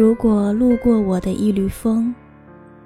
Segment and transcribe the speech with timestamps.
[0.00, 2.14] 如果路过我的一缕风，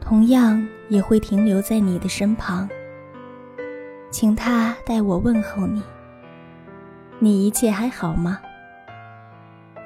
[0.00, 2.68] 同样也会停留在你的身旁。
[4.10, 5.80] 请他代我问候你。
[7.20, 8.40] 你一切还好吗？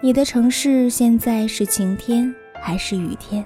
[0.00, 3.44] 你的城市现在是晴天还是雨天？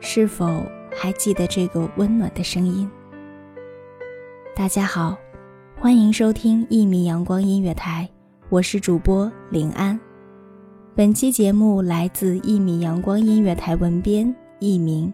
[0.00, 0.64] 是否
[0.96, 2.90] 还记得这个温暖的声音？
[4.54, 5.14] 大家好，
[5.78, 8.08] 欢迎收听一米阳光音乐台，
[8.48, 10.00] 我是主播林安。
[10.96, 15.12] 本期节目来自一米阳光音乐台文编佚名。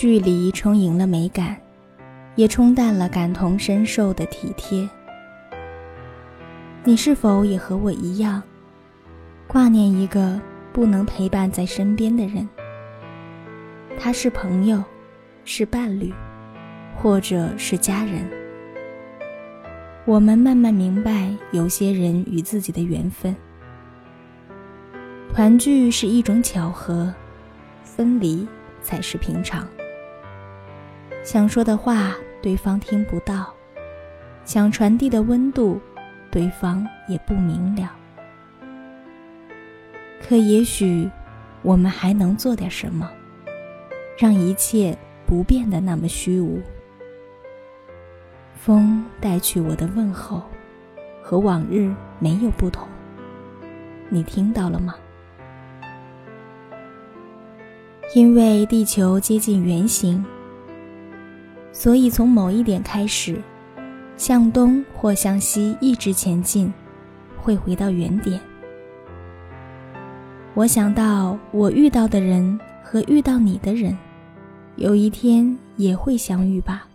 [0.00, 1.56] 距离充盈了美感，
[2.36, 4.88] 也冲淡了感同身受的体贴。
[6.84, 8.40] 你是否也和我一样，
[9.48, 10.40] 挂念一个
[10.72, 12.48] 不能陪伴在身边的人？
[13.98, 14.84] 他是朋友，
[15.44, 16.14] 是伴侣，
[16.94, 18.24] 或者是家人。
[20.04, 23.34] 我们慢慢明白，有些人与自己的缘分，
[25.34, 27.12] 团聚是一种巧合，
[27.82, 28.46] 分离
[28.80, 29.66] 才是平常。
[31.30, 33.52] 想说的话，对方听不到；
[34.46, 35.78] 想传递的温度，
[36.30, 37.94] 对方也不明了。
[40.26, 41.06] 可也许，
[41.60, 43.10] 我们还能做点什么，
[44.16, 46.62] 让一切不变得那么虚无。
[48.54, 50.42] 风带去我的问候，
[51.20, 52.88] 和往日没有不同。
[54.08, 54.94] 你听到了吗？
[58.14, 60.24] 因为地球接近圆形。
[61.78, 63.40] 所以，从某一点开始，
[64.16, 66.74] 向东或向西一直前进，
[67.40, 68.40] 会回到原点。
[70.54, 73.96] 我想到，我遇到的人和遇到你的人，
[74.74, 76.87] 有一天也会相遇吧。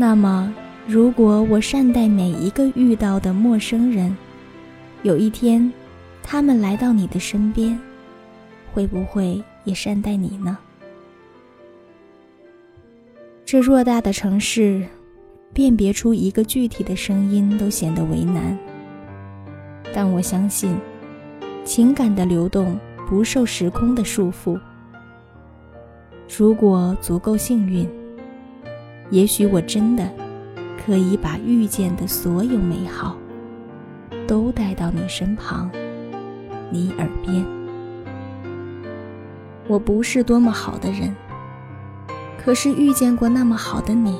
[0.00, 0.54] 那么，
[0.86, 4.16] 如果我善待每一个遇到的陌生人，
[5.02, 5.72] 有一天，
[6.22, 7.76] 他们来到你的身边，
[8.72, 10.56] 会不会也善待你呢？
[13.44, 14.86] 这偌大的城市，
[15.52, 18.56] 辨别出一个具体的声音都显得为难。
[19.92, 20.76] 但我相信，
[21.64, 22.78] 情感的流动
[23.08, 24.60] 不受时空的束缚。
[26.38, 27.88] 如果足够幸运，
[29.10, 30.06] 也许我真的
[30.84, 33.16] 可以把遇见的所有美好，
[34.26, 35.70] 都带到你身旁，
[36.70, 37.44] 你耳边。
[39.66, 41.14] 我不是多么好的人，
[42.38, 44.18] 可是遇见过那么好的你，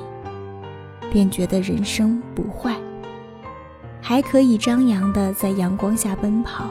[1.10, 2.74] 便觉得人生不坏，
[4.00, 6.64] 还可以张扬的在阳光下奔跑，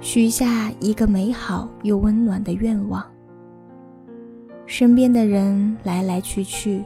[0.00, 3.02] 许下一个美好又温暖的愿望。
[4.64, 6.84] 身边的人来来去去，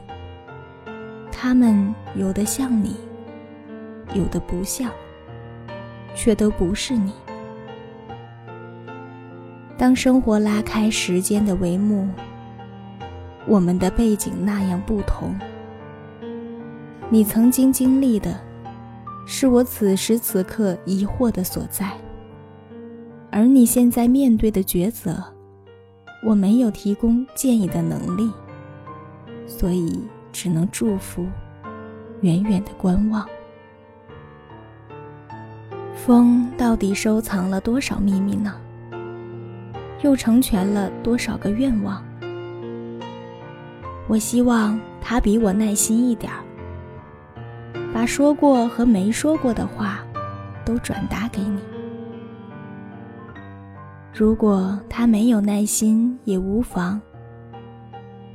[1.45, 2.95] 他们有的像你，
[4.13, 4.89] 有的不像，
[6.15, 7.11] 却都不是你。
[9.77, 12.07] 当生活拉开时间的帷幕，
[13.45, 15.37] 我们的背景那样不同。
[17.09, 18.39] 你曾经经历的，
[19.25, 21.91] 是我此时此刻疑惑的所在，
[23.29, 25.21] 而你现在面对的抉择。
[26.25, 28.31] 我没有提供建议的能力，
[29.45, 29.99] 所以
[30.33, 31.25] 只能祝福，
[32.19, 33.25] 远远的观望。
[35.95, 38.59] 风到底收藏了多少秘密呢？
[40.01, 42.03] 又成全了多少个愿望？
[44.09, 46.43] 我希望他比我耐心一点儿，
[47.93, 49.99] 把说过和没说过的话，
[50.65, 51.61] 都转达给你。
[54.13, 56.99] 如果他没有耐心也无妨，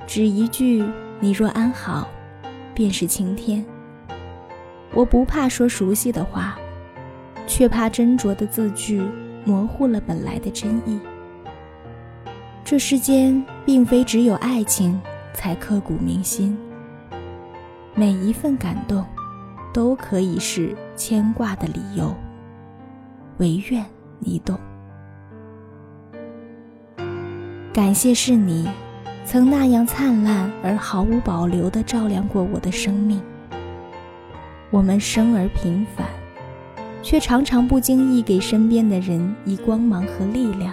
[0.06, 0.82] 只一句
[1.20, 2.08] “你若安好”，
[2.74, 3.64] 便是晴天。
[4.94, 6.58] 我不怕说熟悉的话，
[7.46, 9.02] 却怕斟酌的字句
[9.44, 10.98] 模糊了本来的真意。
[12.64, 15.00] 这世间并非只有爱情
[15.32, 16.56] 才刻骨铭心，
[17.94, 19.04] 每一份感动，
[19.72, 22.14] 都可以是牵挂的理由。
[23.38, 23.84] 唯愿
[24.18, 24.58] 你懂。
[27.72, 28.68] 感谢是你，
[29.30, 33.20] 曾那样灿烂而毫无保留地照亮过我的生命。
[34.70, 36.06] 我们生而平凡，
[37.02, 40.72] 却常常不经意给身边的人以光芒和力量，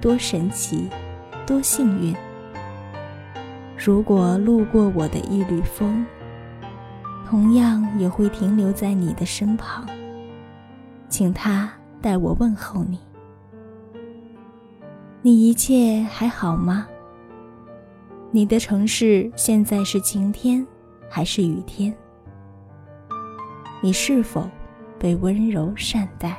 [0.00, 0.88] 多神奇，
[1.46, 2.16] 多幸运。
[3.76, 6.06] 如果路过我的一缕风，
[7.28, 9.86] 同样也会停留在你的身旁，
[11.10, 11.70] 请他
[12.00, 12.98] 代我问候你。
[15.20, 16.86] 你一切还好吗？
[18.30, 20.66] 你的城市现在是晴天
[21.08, 21.94] 还是雨天？
[23.80, 24.46] 你是否
[24.98, 26.36] 被温柔善待？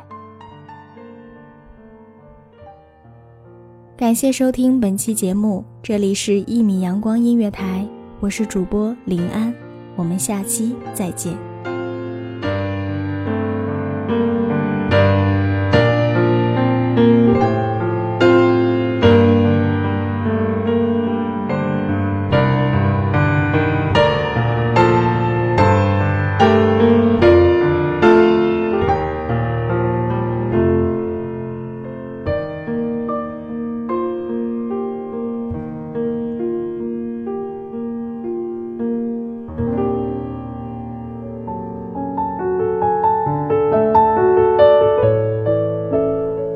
[3.98, 7.88] 感谢收听本期节目，这里是《一米阳光音乐台》，
[8.20, 9.52] 我是主播林安，
[9.96, 11.49] 我们下期再见。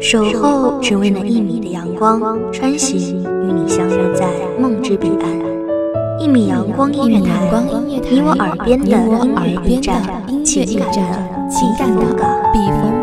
[0.04, 2.20] 守候只为那一米的阳光，
[2.52, 4.28] 穿行与你相约在
[4.60, 6.20] 梦之彼岸。
[6.20, 7.50] 一米阳光音乐台，
[8.12, 10.02] 你我耳边的音乐驿站，
[10.44, 11.00] 情感的
[11.50, 12.02] 情感的
[12.52, 13.03] 避风